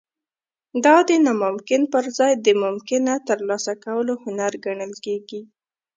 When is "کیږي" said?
5.05-5.41